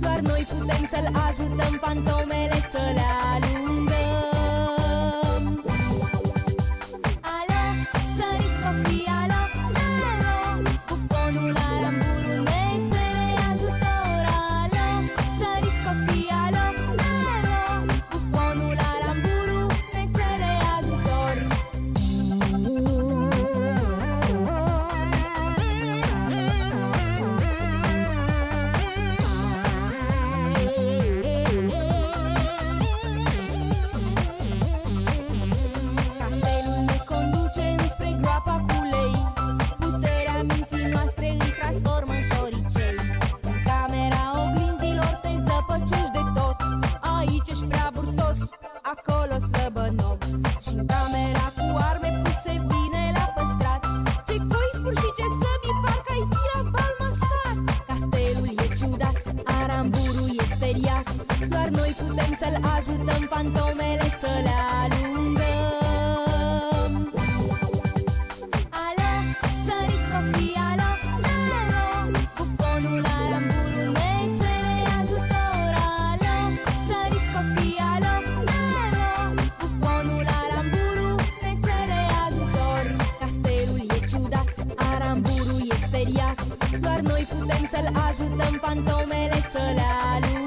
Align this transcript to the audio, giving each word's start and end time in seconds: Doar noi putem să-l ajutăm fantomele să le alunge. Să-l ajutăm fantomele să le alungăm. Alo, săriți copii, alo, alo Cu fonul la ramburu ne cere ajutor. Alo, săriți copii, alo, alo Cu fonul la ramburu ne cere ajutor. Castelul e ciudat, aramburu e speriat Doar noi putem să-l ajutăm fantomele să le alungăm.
Doar 0.00 0.20
noi 0.20 0.46
putem 0.48 0.88
să-l 0.90 1.08
ajutăm 1.28 1.78
fantomele 1.80 2.68
să 2.72 2.82
le 2.94 3.06
alunge. 3.32 4.01
Să-l 62.42 62.58
ajutăm 62.76 63.22
fantomele 63.30 64.06
să 64.20 64.30
le 64.46 64.56
alungăm. 64.82 66.92
Alo, 68.84 69.10
săriți 69.66 70.08
copii, 70.12 70.56
alo, 70.70 70.90
alo 71.60 71.84
Cu 72.36 72.44
fonul 72.58 72.98
la 73.06 73.16
ramburu 73.30 73.84
ne 73.98 74.12
cere 74.38 74.76
ajutor. 75.00 75.72
Alo, 76.10 76.34
săriți 76.88 77.30
copii, 77.34 77.78
alo, 77.92 78.14
alo 78.82 79.08
Cu 79.58 79.66
fonul 79.80 80.22
la 80.30 80.40
ramburu 80.52 81.10
ne 81.42 81.52
cere 81.64 82.00
ajutor. 82.26 82.84
Castelul 83.20 83.80
e 83.96 83.98
ciudat, 84.10 84.48
aramburu 84.90 85.56
e 85.72 85.74
speriat 85.86 86.38
Doar 86.80 87.00
noi 87.10 87.22
putem 87.32 87.62
să-l 87.72 87.88
ajutăm 88.08 88.54
fantomele 88.64 89.38
să 89.52 89.62
le 89.78 89.86
alungăm. 90.12 90.41